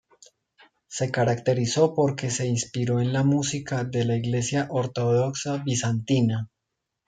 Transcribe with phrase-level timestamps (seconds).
[0.87, 6.49] Se caracterizó porque se inspiró en la música de la iglesia ortodoxa bizantina.